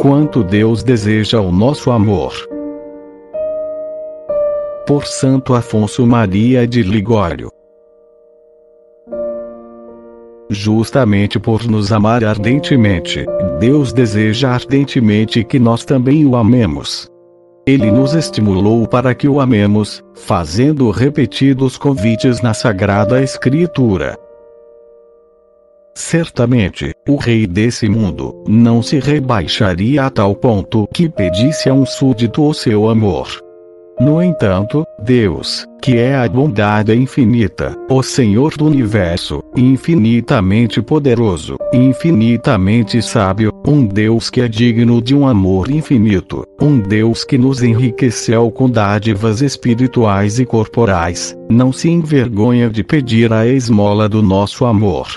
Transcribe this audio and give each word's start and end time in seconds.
Quanto 0.00 0.42
Deus 0.42 0.82
deseja 0.82 1.42
o 1.42 1.52
nosso 1.52 1.90
amor. 1.90 2.32
Por 4.86 5.04
Santo 5.04 5.52
Afonso 5.52 6.06
Maria 6.06 6.66
de 6.66 6.82
Ligório. 6.82 7.50
Justamente 10.48 11.38
por 11.38 11.66
nos 11.66 11.92
amar 11.92 12.24
ardentemente, 12.24 13.26
Deus 13.58 13.92
deseja 13.92 14.52
ardentemente 14.52 15.44
que 15.44 15.58
nós 15.58 15.84
também 15.84 16.24
o 16.24 16.34
amemos. 16.34 17.09
Ele 17.70 17.88
nos 17.88 18.14
estimulou 18.14 18.84
para 18.84 19.14
que 19.14 19.28
o 19.28 19.40
amemos, 19.40 20.02
fazendo 20.12 20.90
repetidos 20.90 21.78
convites 21.78 22.42
na 22.42 22.52
Sagrada 22.52 23.22
Escritura. 23.22 24.18
Certamente, 25.94 26.92
o 27.08 27.14
rei 27.14 27.46
desse 27.46 27.88
mundo 27.88 28.42
não 28.48 28.82
se 28.82 28.98
rebaixaria 28.98 30.04
a 30.04 30.10
tal 30.10 30.34
ponto 30.34 30.88
que 30.92 31.08
pedisse 31.08 31.68
a 31.68 31.72
um 31.72 31.86
súdito 31.86 32.42
o 32.42 32.52
seu 32.52 32.88
amor. 32.88 33.28
No 34.00 34.22
entanto, 34.22 34.82
Deus, 34.98 35.66
que 35.82 35.98
é 35.98 36.16
a 36.16 36.26
bondade 36.26 36.94
infinita, 36.94 37.76
o 37.90 38.02
Senhor 38.02 38.56
do 38.56 38.64
universo, 38.64 39.42
infinitamente 39.54 40.80
poderoso, 40.80 41.58
infinitamente 41.70 43.02
sábio, 43.02 43.52
um 43.66 43.84
Deus 43.84 44.30
que 44.30 44.40
é 44.40 44.48
digno 44.48 45.02
de 45.02 45.14
um 45.14 45.28
amor 45.28 45.70
infinito, 45.70 46.46
um 46.58 46.78
Deus 46.80 47.24
que 47.24 47.36
nos 47.36 47.62
enriqueceu 47.62 48.50
com 48.50 48.70
dádivas 48.70 49.42
espirituais 49.42 50.38
e 50.38 50.46
corporais, 50.46 51.36
não 51.50 51.70
se 51.70 51.90
envergonha 51.90 52.70
de 52.70 52.82
pedir 52.82 53.30
a 53.34 53.46
esmola 53.46 54.08
do 54.08 54.22
nosso 54.22 54.64
amor. 54.64 55.08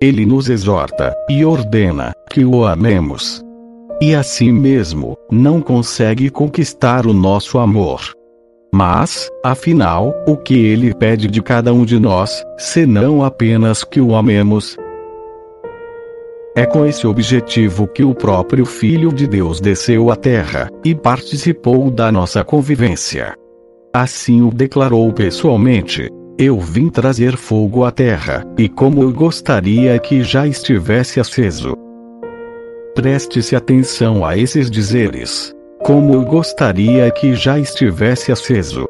Ele 0.00 0.26
nos 0.26 0.50
exorta 0.50 1.14
e 1.30 1.44
ordena 1.44 2.10
que 2.28 2.44
o 2.44 2.66
amemos. 2.66 3.40
E 4.02 4.16
assim 4.16 4.50
mesmo, 4.50 5.16
não 5.30 5.60
consegue 5.60 6.28
conquistar 6.28 7.06
o 7.06 7.12
nosso 7.12 7.56
amor. 7.56 8.00
Mas, 8.74 9.30
afinal, 9.44 10.12
o 10.26 10.36
que 10.36 10.54
ele 10.54 10.92
pede 10.92 11.28
de 11.28 11.40
cada 11.40 11.72
um 11.72 11.84
de 11.84 12.00
nós, 12.00 12.42
senão 12.58 13.22
apenas 13.22 13.84
que 13.84 14.00
o 14.00 14.16
amemos? 14.16 14.76
É 16.56 16.66
com 16.66 16.84
esse 16.84 17.06
objetivo 17.06 17.86
que 17.86 18.02
o 18.02 18.12
próprio 18.12 18.66
Filho 18.66 19.12
de 19.12 19.28
Deus 19.28 19.60
desceu 19.60 20.10
à 20.10 20.16
Terra 20.16 20.68
e 20.84 20.96
participou 20.96 21.88
da 21.88 22.10
nossa 22.10 22.42
convivência. 22.42 23.36
Assim 23.94 24.42
o 24.42 24.50
declarou 24.50 25.12
pessoalmente, 25.12 26.08
eu 26.36 26.58
vim 26.58 26.88
trazer 26.88 27.36
fogo 27.36 27.84
à 27.84 27.92
terra, 27.92 28.44
e 28.58 28.68
como 28.68 29.00
eu 29.00 29.12
gostaria 29.12 29.96
que 30.00 30.24
já 30.24 30.44
estivesse 30.44 31.20
aceso. 31.20 31.76
Preste-se 32.94 33.56
atenção 33.56 34.22
a 34.22 34.36
esses 34.36 34.70
dizeres. 34.70 35.54
Como 35.82 36.12
eu 36.12 36.24
gostaria 36.24 37.10
que 37.10 37.34
já 37.34 37.58
estivesse 37.58 38.30
aceso. 38.30 38.86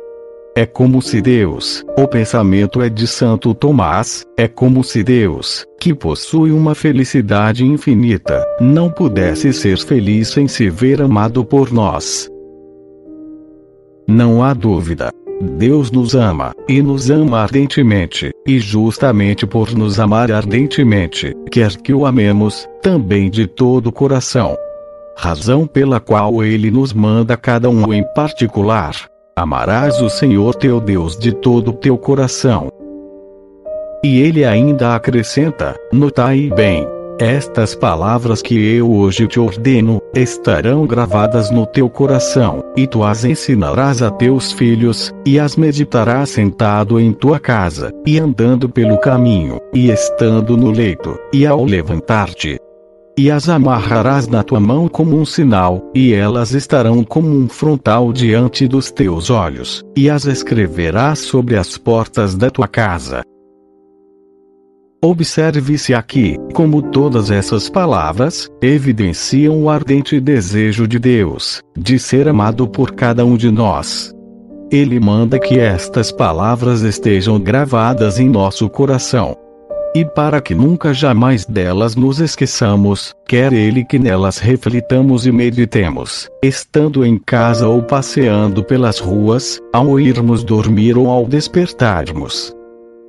É 0.57 0.67
como 0.67 1.01
se 1.01 1.23
Deus, 1.23 1.85
o 1.97 2.07
pensamento 2.07 2.83
é 2.83 2.91
de 2.91 3.07
Santo 3.07 3.55
Tomás, 3.55 4.27
é 4.37 4.47
como 4.47 4.85
se 4.85 5.03
Deus, 5.03 5.65
que 5.81 5.95
possui 5.95 6.51
uma 6.51 6.75
felicidade 6.75 7.65
infinita, 7.65 8.45
não 8.61 8.91
pudesse 8.91 9.51
ser 9.53 9.79
feliz 9.79 10.29
sem 10.29 10.47
se 10.47 10.69
ver 10.69 11.01
amado 11.01 11.43
por 11.43 11.73
nós. 11.73 12.29
Não 14.07 14.43
há 14.45 14.53
dúvida. 14.53 15.11
Deus 15.43 15.91
nos 15.91 16.15
ama, 16.15 16.55
e 16.69 16.81
nos 16.81 17.11
ama 17.11 17.41
ardentemente, 17.41 18.31
e 18.47 18.61
justamente 18.61 19.45
por 19.45 19.75
nos 19.75 19.99
amar 19.99 20.31
ardentemente, 20.31 21.35
quer 21.51 21.77
que 21.79 21.93
o 21.93 22.07
amemos, 22.07 22.69
também 22.81 23.29
de 23.29 23.49
todo 23.49 23.89
o 23.89 23.93
coração. 23.93 24.57
Razão 25.19 25.67
pela 25.67 25.99
qual 25.99 26.45
ele 26.45 26.71
nos 26.71 26.93
manda 26.93 27.37
cada 27.37 27.69
um 27.69 27.93
em 27.93 28.05
particular. 28.15 28.95
Amarás 29.35 30.01
o 30.01 30.09
Senhor 30.09 30.55
teu 30.55 30.81
Deus 30.81 31.17
de 31.17 31.33
todo 31.33 31.73
o 31.73 31.75
teu 31.75 31.99
coração. 31.99 32.69
E 34.05 34.21
ele 34.21 34.45
ainda 34.45 34.95
acrescenta: 34.95 35.75
notai 35.93 36.51
bem, 36.55 36.87
estas 37.19 37.75
palavras 37.75 38.43
que 38.43 38.55
eu 38.55 38.91
hoje 38.91 39.27
te 39.27 39.39
ordeno, 39.39 40.01
estarão 40.15 40.87
gravadas 40.87 41.51
no 41.51 41.67
teu 41.67 41.89
coração, 41.89 42.63
e 42.77 42.87
tu 42.87 43.05
as 43.05 43.25
ensinarás 43.25 44.03
a 44.03 44.11
teus 44.11 44.53
filhos, 44.53 45.13
e 45.27 45.39
as 45.39 45.57
meditarás 45.57 46.31
sentado 46.31 46.99
em 46.99 47.13
tua 47.13 47.39
casa, 47.39 47.93
e 48.07 48.19
andando 48.19 48.69
pelo 48.69 48.99
caminho, 48.99 49.59
e 49.73 49.91
estando 49.91 50.57
no 50.57 50.71
leito, 50.71 51.19
e 51.33 51.47
ao 51.47 51.65
levantar-te. 51.65 52.59
E 53.19 53.31
as 53.31 53.49
amarrarás 53.49 54.27
na 54.27 54.43
tua 54.43 54.59
mão 54.59 54.89
como 54.89 55.17
um 55.17 55.25
sinal, 55.25 55.83
e 55.95 56.15
elas 56.15 56.53
estarão 56.53 57.05
como 57.05 57.29
um 57.29 57.49
frontal 57.49 58.11
diante 58.13 58.67
dos 58.67 58.91
teus 58.91 59.29
olhos, 59.29 59.85
e 59.95 60.09
as 60.09 60.25
escreverás 60.25 61.19
sobre 61.19 61.57
as 61.57 61.77
portas 61.77 62.35
da 62.35 62.51
tua 62.51 62.67
casa. 62.67 63.23
Observe-se 65.05 65.93
aqui, 65.93 66.37
como 66.55 66.81
todas 66.81 67.29
essas 67.29 67.69
palavras 67.69 68.49
evidenciam 68.63 69.61
o 69.61 69.69
ardente 69.69 70.21
desejo 70.21 70.87
de 70.87 70.97
Deus 70.97 71.61
de 71.77 71.99
ser 71.99 72.29
amado 72.29 72.69
por 72.69 72.93
cada 72.93 73.25
um 73.25 73.37
de 73.37 73.51
nós. 73.51 74.15
Ele 74.71 75.01
manda 75.01 75.41
que 75.41 75.59
estas 75.59 76.13
palavras 76.13 76.83
estejam 76.83 77.41
gravadas 77.41 78.21
em 78.21 78.29
nosso 78.29 78.71
coração. 78.71 79.37
E 79.93 80.05
para 80.05 80.41
que 80.41 80.55
nunca 80.55 80.95
jamais 80.95 81.45
delas 81.45 81.97
nos 81.97 82.21
esqueçamos, 82.21 83.13
quer 83.27 83.53
Ele 83.53 83.85
que 83.85 83.99
nelas 83.99 84.39
reflitamos 84.39 85.27
e 85.27 85.33
meditemos, 85.33 86.31
estando 86.45 87.05
em 87.05 87.19
casa 87.19 87.67
ou 87.67 87.83
passeando 87.83 88.63
pelas 88.63 89.01
ruas, 89.01 89.61
ao 89.73 89.99
irmos 89.99 90.45
dormir 90.45 90.97
ou 90.97 91.11
ao 91.11 91.27
despertarmos. 91.27 92.55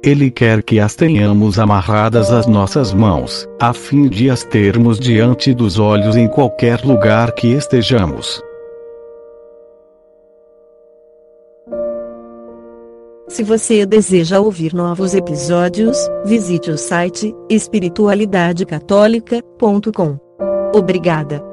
Ele 0.04 0.30
quer 0.30 0.62
que 0.62 0.82
as 0.82 0.96
tenhamos 0.96 1.58
amarradas 1.58 2.30
às 2.30 2.46
nossas 2.46 2.94
mãos, 2.94 3.48
a 3.58 3.74
fim 3.74 4.10
de 4.10 4.30
as 4.30 4.44
termos 4.44 5.00
diante 5.00 5.54
dos 5.54 5.80
olhos 5.80 6.18
em 6.18 6.28
qualquer 6.28 6.84
lugar 6.84 7.32
que 7.32 7.48
estejamos. 7.48 8.44
Se 13.30 13.44
você 13.44 13.86
deseja 13.86 14.42
ouvir 14.42 14.74
novos 14.74 15.16
episódios, 15.16 15.98
visite 16.26 16.70
o 16.70 16.78
site 16.78 17.34
espiritualidadecatólica.com. 17.50 20.20
Obrigada. 20.76 21.53